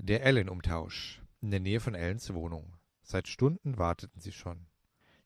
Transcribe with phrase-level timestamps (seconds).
[0.00, 1.20] Der Ellen-Umtausch.
[1.40, 2.72] In der Nähe von Ellens Wohnung.
[3.02, 4.66] Seit Stunden warteten sie schon.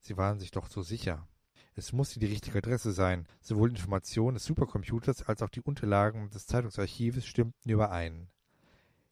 [0.01, 1.29] Sie waren sich doch so sicher.
[1.75, 3.29] Es musste die richtige Adresse sein.
[3.43, 8.29] Sowohl die Informationen des Supercomputers als auch die Unterlagen des Zeitungsarchives stimmten überein.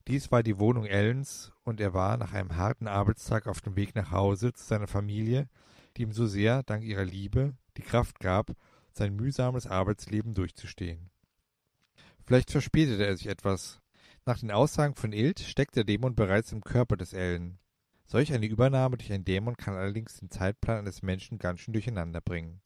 [0.09, 3.95] Dies war die Wohnung Ellens, und er war nach einem harten Arbeitstag auf dem Weg
[3.95, 5.46] nach Hause zu seiner Familie,
[5.98, 8.56] die ihm so sehr, dank ihrer Liebe, die Kraft gab,
[8.92, 11.11] sein mühsames Arbeitsleben durchzustehen.
[12.24, 13.82] Vielleicht verspätete er sich etwas,
[14.31, 17.59] nach den Aussagen von Ilt steckt der Dämon bereits im Körper des Ellen.
[18.07, 22.21] Solch eine Übernahme durch einen Dämon kann allerdings den Zeitplan eines Menschen ganz schön durcheinander
[22.21, 22.61] bringen.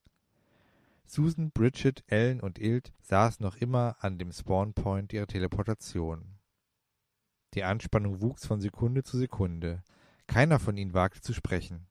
[1.07, 6.39] Susan, Bridget, Ellen und Ilt saßen noch immer an dem Spawnpoint ihrer Teleportation.
[7.55, 9.83] Die Anspannung wuchs von Sekunde zu Sekunde.
[10.27, 11.87] Keiner von ihnen wagte zu sprechen.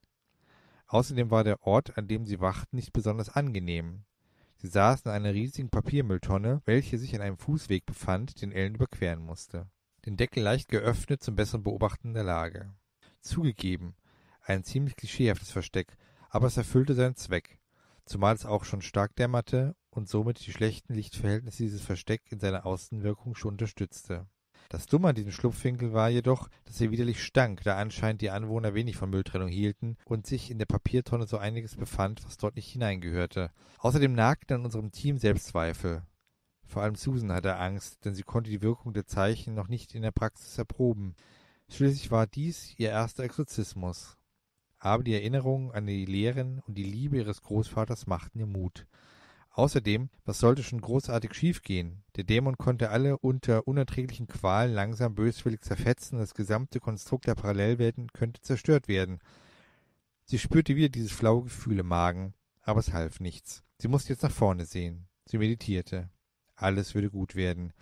[0.86, 4.04] Außerdem war der Ort, an dem sie wachten, nicht besonders angenehm.
[4.64, 9.20] Sie saßen in einer riesigen Papiermülltonne, welche sich an einem Fußweg befand, den Ellen überqueren
[9.20, 9.68] musste.
[10.06, 12.72] Den Deckel leicht geöffnet zum besseren Beobachten der Lage.
[13.20, 13.94] Zugegeben,
[14.40, 15.98] ein ziemlich klischeehaftes Versteck,
[16.30, 17.58] aber es erfüllte seinen Zweck,
[18.06, 22.64] zumal es auch schon stark dämmerte und somit die schlechten Lichtverhältnisse dieses Versteck in seiner
[22.64, 24.26] Außenwirkung schon unterstützte.
[24.68, 28.74] Das Dumme an diesem Schlupfwinkel war jedoch, dass er widerlich stank, da anscheinend die Anwohner
[28.74, 32.68] wenig von Mülltrennung hielten und sich in der Papiertonne so einiges befand, was dort nicht
[32.68, 33.50] hineingehörte.
[33.78, 36.02] Außerdem nagten an unserem Team Selbstzweifel.
[36.66, 40.02] Vor allem Susan hatte Angst, denn sie konnte die Wirkung der Zeichen noch nicht in
[40.02, 41.14] der Praxis erproben.
[41.68, 44.16] Schließlich war dies ihr erster Exorzismus.
[44.78, 48.86] Aber die Erinnerungen an die Lehren und die Liebe ihres Großvaters machten ihr Mut.
[49.56, 52.02] Außerdem, was sollte schon großartig schiefgehen?
[52.16, 58.12] Der Dämon konnte alle unter unerträglichen Qualen langsam böswillig zerfetzen, das gesamte Konstrukt der Parallelwelten
[58.12, 59.20] könnte zerstört werden.
[60.24, 63.62] Sie spürte wieder dieses flaue Gefühl im Magen, aber es half nichts.
[63.78, 65.06] Sie musste jetzt nach vorne sehen.
[65.24, 66.10] Sie meditierte.
[66.56, 67.72] Alles würde gut werden.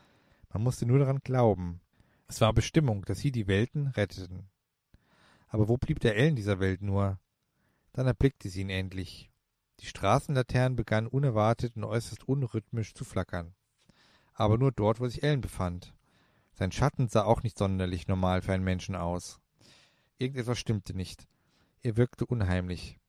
[0.53, 1.81] Man musste nur daran glauben.
[2.29, 4.51] Es war Bestimmung, dass sie die Welten retteten.
[5.49, 7.19] Aber wo blieb der Ellen dieser Welt nur?
[7.95, 9.32] Dann erblickte sie ihn endlich.
[9.83, 13.53] Die Straßenlaternen begannen unerwartet und äußerst unrhythmisch zu flackern.
[14.33, 15.93] Aber nur dort, wo sich Ellen befand.
[16.53, 19.41] Sein Schatten sah auch nicht sonderlich normal für einen Menschen aus.
[20.19, 21.27] Irgendetwas stimmte nicht.
[21.83, 23.01] Er wirkte unheimlich.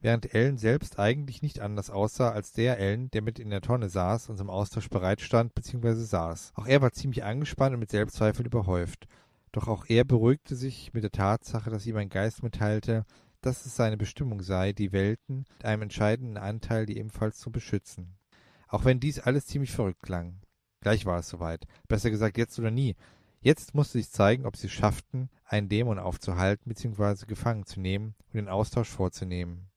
[0.00, 3.88] Während Ellen selbst eigentlich nicht anders aussah als der Ellen, der mit in der Tonne
[3.88, 5.94] saß und zum Austausch bereit stand bzw.
[5.94, 6.52] saß.
[6.56, 9.06] Auch er war ziemlich angespannt und mit Selbstzweifeln überhäuft.
[9.52, 13.06] Doch auch er beruhigte sich mit der Tatsache, dass ihm ein Geist mitteilte,
[13.40, 18.16] dass es seine Bestimmung sei, die Welten mit einem entscheidenden Anteil die ebenfalls zu beschützen.
[18.68, 20.40] Auch wenn dies alles ziemlich verrückt klang.
[20.80, 21.66] Gleich war es soweit.
[21.88, 22.96] Besser gesagt jetzt oder nie.
[23.40, 27.26] Jetzt musste sich zeigen, ob sie es schafften, einen Dämon aufzuhalten bzw.
[27.26, 29.68] gefangen zu nehmen und den Austausch vorzunehmen.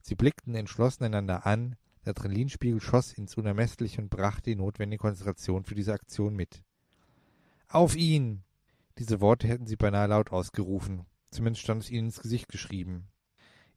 [0.00, 5.64] Sie blickten entschlossen einander an, der Adrenalinspiegel schoss ins Unermessliche und brachte die notwendige Konzentration
[5.64, 6.62] für diese Aktion mit.
[7.68, 8.44] Auf ihn!
[8.98, 13.08] Diese Worte hätten sie beinahe laut ausgerufen, Zumindest stand es ihnen ins Gesicht geschrieben.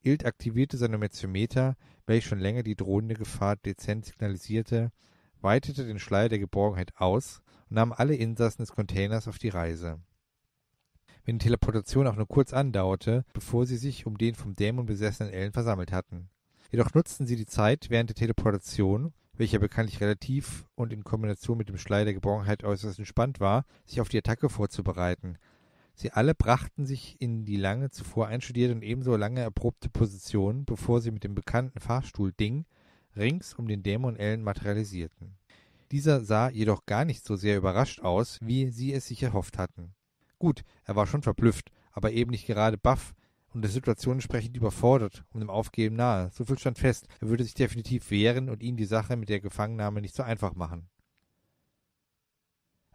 [0.04, 1.76] Ilt aktivierte sein Metzometer,
[2.06, 4.92] welches schon länger die drohende Gefahr dezent signalisierte,
[5.42, 10.00] weitete den Schleier der Geborgenheit aus und nahm alle Insassen des Containers auf die Reise.
[11.26, 15.34] Wenn die Teleportation auch nur kurz andauerte, bevor sie sich um den vom Dämon besessenen
[15.34, 16.30] Ellen versammelt hatten.
[16.70, 21.70] Jedoch nutzten sie die Zeit während der Teleportation, welcher bekanntlich relativ und in Kombination mit
[21.70, 25.40] dem Schleier der Geborgenheit äußerst entspannt war, sich auf die Attacke vorzubereiten,
[26.00, 31.02] Sie alle brachten sich in die lange zuvor einstudierte und ebenso lange erprobte Position, bevor
[31.02, 32.66] sie mit dem bekannten Fahrstuhl-Ding
[33.16, 35.40] rings um den Dämon Ellen materialisierten.
[35.92, 39.96] Dieser sah jedoch gar nicht so sehr überrascht aus, wie sie es sich erhofft hatten.
[40.38, 43.16] Gut, er war schon verblüfft, aber eben nicht gerade baff
[43.56, 46.30] und der Situation entsprechend überfordert und dem Aufgeben nahe.
[46.32, 49.40] So viel stand fest, er würde sich definitiv wehren und ihnen die Sache mit der
[49.40, 50.90] Gefangennahme nicht so einfach machen.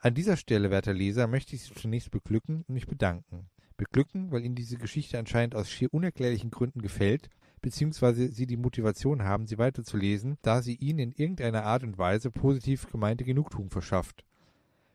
[0.04, 3.48] An dieser Stelle, werter Leser, möchte ich Sie zunächst beglücken und mich bedanken.
[3.76, 7.30] Beglücken, weil Ihnen diese Geschichte anscheinend aus schier unerklärlichen Gründen gefällt,
[7.60, 12.32] beziehungsweise Sie die Motivation haben, sie weiterzulesen, da sie Ihnen in irgendeiner Art und Weise
[12.32, 14.24] positiv gemeinte Genugtuung verschafft.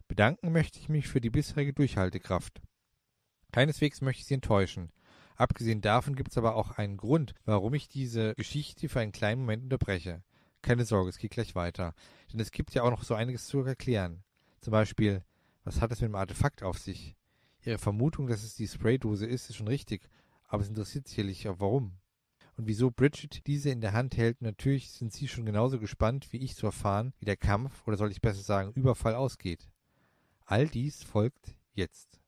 [0.09, 2.61] Bedanken möchte ich mich für die bisherige Durchhaltekraft.
[3.53, 4.91] Keineswegs möchte ich Sie enttäuschen.
[5.37, 9.39] Abgesehen davon gibt es aber auch einen Grund, warum ich diese Geschichte für einen kleinen
[9.39, 10.21] Moment unterbreche.
[10.61, 11.93] Keine Sorge, es geht gleich weiter.
[12.33, 14.25] Denn es gibt ja auch noch so einiges zu erklären.
[14.59, 15.23] Zum Beispiel,
[15.63, 17.15] was hat es mit dem Artefakt auf sich?
[17.63, 20.09] Ihre Vermutung, dass es die Spraydose ist, ist schon richtig,
[20.47, 21.97] aber es interessiert sicherlich auch warum.
[22.55, 26.37] Und wieso Bridget diese in der Hand hält, natürlich sind Sie schon genauso gespannt wie
[26.37, 29.69] ich zu erfahren, wie der Kampf, oder soll ich besser sagen, Überfall ausgeht.
[30.45, 32.19] All dies folgt jetzt.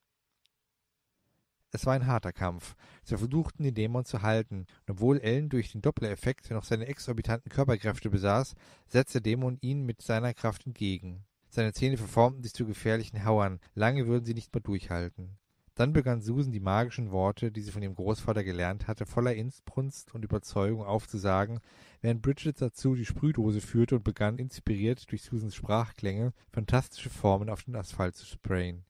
[1.72, 2.76] Es war ein harter Kampf.
[3.04, 7.52] Sie versuchten, den Dämon zu halten, und obwohl Ellen durch den Doppler-Effekt noch seine exorbitanten
[7.52, 8.56] Körperkräfte besaß,
[8.88, 11.26] setzte Dämon ihnen mit seiner Kraft entgegen.
[11.60, 13.60] Seine Zähne verformten sich zu gefährlichen Hauern.
[13.76, 15.38] Lange würden sie nicht mehr durchhalten.
[15.76, 20.16] Dann begann Susan die magischen Worte, die sie von ihrem Großvater gelernt hatte, voller Inbrunst
[20.16, 21.60] und Überzeugung aufzusagen,
[22.00, 27.64] während Bridget dazu die Sprühdose führte und begann, inspiriert durch Susans Sprachklänge, fantastische Formen auf
[27.64, 28.86] den Asphalt zu sprayen.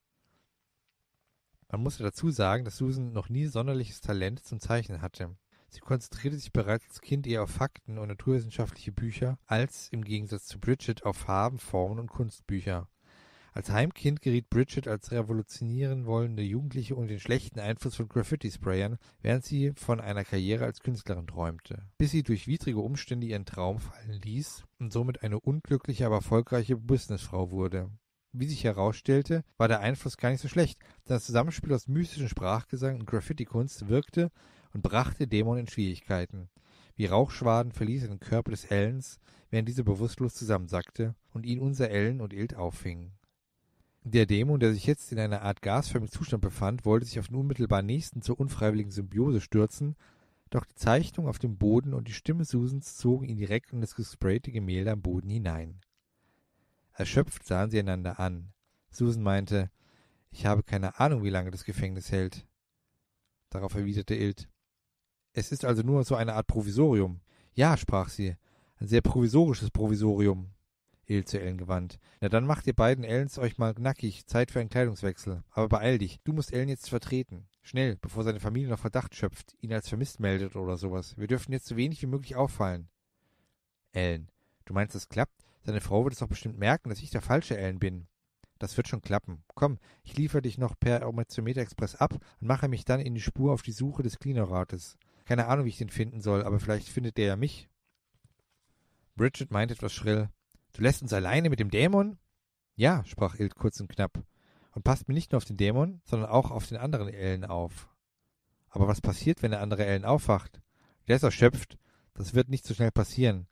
[1.72, 5.34] Man musste dazu sagen, dass Susan noch nie sonderliches Talent zum Zeichnen hatte.
[5.70, 10.46] Sie konzentrierte sich bereits als Kind eher auf Fakten und naturwissenschaftliche Bücher, als im Gegensatz
[10.46, 12.88] zu Bridget auf Farben, Formen und Kunstbücher.
[13.52, 19.44] Als Heimkind geriet Bridget als revolutionieren wollende Jugendliche unter den schlechten Einfluss von Graffiti-Sprayern, während
[19.44, 24.20] sie von einer Karriere als Künstlerin träumte, bis sie durch widrige Umstände ihren Traum fallen
[24.22, 27.90] ließ und somit eine unglückliche, aber erfolgreiche Businessfrau wurde.
[28.32, 30.78] Wie sich herausstellte, war der Einfluss gar nicht so schlecht,
[31.08, 34.30] denn das Zusammenspiel aus mystischen Sprachgesang und Graffiti-Kunst wirkte
[34.72, 36.48] und brachte Dämon in Schwierigkeiten.
[36.96, 39.18] Wie Rauchschwaden verließ er den Körper des Ellens,
[39.50, 43.12] während dieser bewusstlos zusammensackte und ihn unser Ellen und Ild auffingen.
[44.02, 47.36] Der Dämon, der sich jetzt in einer Art gasförmigen Zustand befand, wollte sich auf den
[47.36, 49.96] unmittelbar nächsten zur unfreiwilligen Symbiose stürzen,
[50.48, 53.94] doch die Zeichnung auf dem Boden und die Stimme Susans zogen ihn direkt in das
[53.94, 55.80] gesprayte Gemälde am Boden hinein.
[56.92, 58.52] Erschöpft sahen sie einander an.
[58.90, 59.70] Susan meinte,
[60.30, 62.46] ich habe keine Ahnung, wie lange das Gefängnis hält.
[63.50, 64.48] Darauf erwiderte Ilt,
[65.32, 67.20] es ist also nur so eine Art Provisorium.
[67.54, 68.36] Ja, sprach sie,
[68.78, 70.50] ein sehr provisorisches Provisorium.
[71.06, 71.98] Il zu Ellen gewandt.
[72.20, 75.42] Na dann macht ihr beiden Ellens euch mal nackig, Zeit für einen Kleidungswechsel.
[75.50, 77.48] Aber beeil dich, du musst Ellen jetzt vertreten.
[77.62, 81.18] Schnell, bevor seine Familie noch Verdacht schöpft, ihn als vermisst meldet oder sowas.
[81.18, 82.88] Wir dürfen jetzt so wenig wie möglich auffallen.
[83.92, 84.28] Ellen,
[84.66, 85.44] du meinst, das klappt?
[85.62, 88.06] Seine Frau wird es doch bestimmt merken, dass ich der falsche Ellen bin.
[88.60, 89.42] Das wird schon klappen.
[89.54, 93.20] Komm, ich liefere dich noch per Omezometer Express ab und mache mich dann in die
[93.20, 94.96] Spur auf die Suche des Cleaner-Rates.
[95.30, 97.68] Keine Ahnung, wie ich den finden soll, aber vielleicht findet der ja mich.
[99.14, 100.28] Bridget meinte etwas schrill.
[100.72, 102.18] Du lässt uns alleine mit dem Dämon?
[102.74, 104.24] Ja, sprach Ild kurz und knapp.
[104.72, 107.88] Und passt mir nicht nur auf den Dämon, sondern auch auf den anderen Ellen auf.
[108.70, 110.60] Aber was passiert, wenn der andere Ellen aufwacht?
[111.06, 111.78] Der ist erschöpft.
[112.14, 113.46] Das wird nicht so schnell passieren.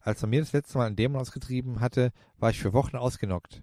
[0.00, 3.62] Als er mir das letzte Mal einen Dämon ausgetrieben hatte, war ich für Wochen ausgenockt.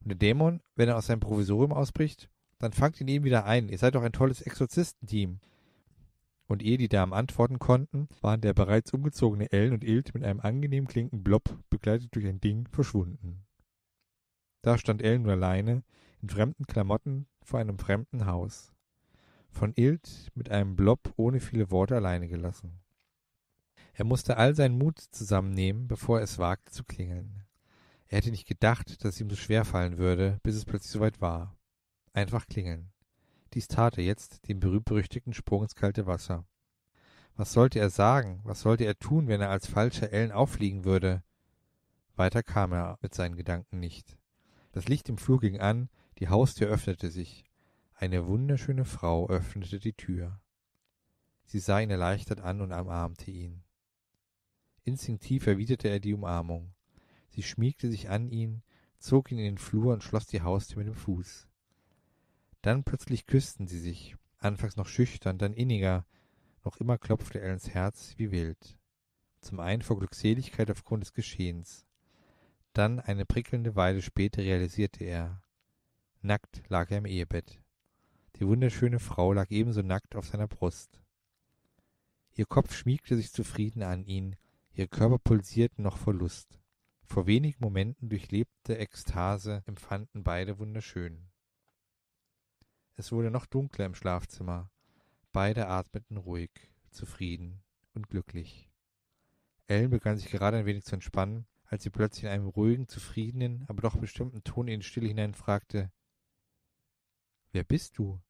[0.00, 3.68] Und der Dämon, wenn er aus seinem Provisorium ausbricht, dann fangt ihn eben wieder ein.
[3.68, 5.40] Ihr seid doch ein tolles Exorzistenteam.
[6.48, 10.40] Und ehe die Damen antworten konnten, waren der bereits umgezogene Ellen und Ilt mit einem
[10.40, 13.44] angenehm klingenden Blob, begleitet durch ein Ding, verschwunden.
[14.62, 15.84] Da stand Ellen nur alleine,
[16.22, 18.72] in fremden Klamotten, vor einem fremden Haus.
[19.50, 22.80] Von Ilt mit einem Blob ohne viele Worte alleine gelassen.
[23.92, 27.44] Er musste all seinen Mut zusammennehmen, bevor er es wagte zu klingeln.
[28.06, 31.20] Er hätte nicht gedacht, dass es ihm so schwer fallen würde, bis es plötzlich soweit
[31.20, 31.58] war.
[32.14, 32.90] Einfach klingeln.
[33.54, 36.46] Dies tat er jetzt, den berühmt-berüchtigten Sprung ins kalte Wasser.
[37.36, 38.40] Was sollte er sagen?
[38.44, 41.22] Was sollte er tun, wenn er als falscher Ellen auffliegen würde?
[42.16, 44.18] Weiter kam er mit seinen Gedanken nicht.
[44.72, 47.44] Das Licht im Flur ging an, die Haustür öffnete sich.
[47.94, 50.40] Eine wunderschöne Frau öffnete die Tür.
[51.44, 53.62] Sie sah ihn erleichtert an und umarmte ihn.
[54.84, 56.74] Instinktiv erwiderte er die Umarmung.
[57.30, 58.62] Sie schmiegte sich an ihn,
[58.98, 61.47] zog ihn in den Flur und schloss die Haustür mit dem Fuß.
[62.62, 66.06] Dann plötzlich küssten sie sich, anfangs noch schüchtern, dann inniger,
[66.64, 68.76] noch immer klopfte Ellens Herz wie wild.
[69.40, 71.86] Zum einen vor Glückseligkeit aufgrund des Geschehens.
[72.72, 75.42] Dann eine prickelnde Weile später realisierte er.
[76.20, 77.60] Nackt lag er im Ehebett.
[78.36, 81.00] Die wunderschöne Frau lag ebenso nackt auf seiner Brust.
[82.34, 84.36] Ihr Kopf schmiegte sich zufrieden an ihn,
[84.78, 86.60] Ihr Körper pulsierte noch vor Lust.
[87.04, 91.27] Vor wenigen Momenten durchlebte Ekstase empfanden beide wunderschön.
[92.98, 94.72] Es wurde noch dunkler im Schlafzimmer.
[95.32, 96.50] Beide atmeten ruhig,
[96.90, 97.62] zufrieden
[97.94, 98.68] und glücklich.
[99.68, 103.64] Ellen begann sich gerade ein wenig zu entspannen, als sie plötzlich in einem ruhigen, zufriedenen,
[103.68, 105.92] aber doch bestimmten Ton in die Stille hinein fragte
[107.52, 108.20] Wer bist du?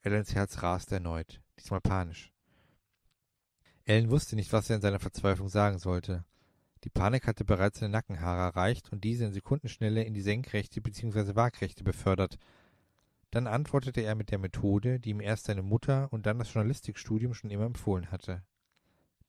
[0.00, 2.32] Ellens Herz raste erneut, diesmal panisch.
[3.84, 6.24] Ellen wusste nicht, was er in seiner Verzweiflung sagen sollte.
[6.84, 11.34] Die Panik hatte bereits seine Nackenhaare erreicht und diese in Sekundenschnelle in die Senkrechte bzw.
[11.34, 12.38] Waagrechte befördert.
[13.30, 17.34] Dann antwortete er mit der Methode, die ihm erst seine Mutter und dann das Journalistikstudium
[17.34, 18.42] schon immer empfohlen hatte.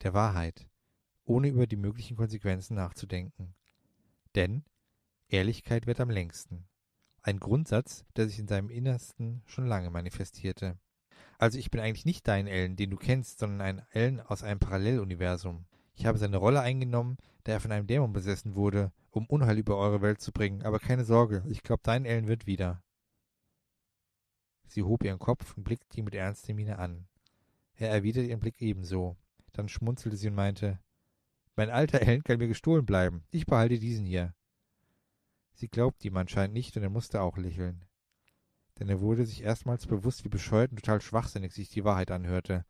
[0.02, 0.68] Der Wahrheit,
[1.26, 3.54] ohne über die möglichen Konsequenzen nachzudenken.
[4.36, 4.64] Denn
[5.28, 6.68] Ehrlichkeit wird am längsten.
[7.22, 10.80] Ein Grundsatz, der sich in seinem Innersten schon lange manifestierte.
[11.38, 14.60] Also ich bin eigentlich nicht dein Ellen, den du kennst, sondern ein Ellen aus einem
[14.60, 15.66] Paralleluniversum.
[15.94, 19.78] Ich habe seine Rolle eingenommen, da er von einem Dämon besessen wurde, um Unheil über
[19.78, 20.64] eure Welt zu bringen.
[20.64, 22.82] Aber keine Sorge, ich glaube, dein Ellen wird wieder.
[24.72, 27.06] Sie hob ihren Kopf und blickte ihn mit ernster Miene an.
[27.76, 29.18] Er erwiderte ihren Blick ebenso.
[29.52, 30.80] Dann schmunzelte sie und meinte,
[31.58, 33.26] mein alter Ellen kann mir gestohlen bleiben.
[33.32, 34.34] Ich behalte diesen hier.
[35.52, 37.84] Sie glaubte ihm anscheinend nicht und er musste auch lächeln.
[38.80, 42.64] Denn er wurde sich erstmals bewusst, wie bescheuert und total schwachsinnig sich die Wahrheit anhörte.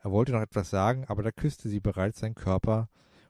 [0.00, 2.88] Er wollte noch etwas sagen, aber da küsste sie bereits seinen Körper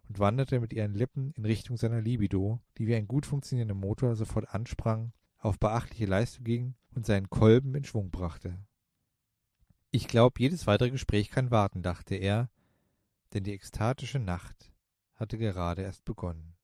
[0.09, 4.17] und wanderte mit ihren Lippen in Richtung seiner Libido, die wie ein gut funktionierender Motor
[4.17, 8.59] sofort ansprang, auf beachtliche Leistung ging und seinen Kolben in Schwung brachte.
[9.93, 12.51] Ich glaube, jedes weitere Gespräch kann warten, dachte er,
[13.33, 14.73] denn die ekstatische Nacht
[15.15, 16.58] hatte gerade erst begonnen.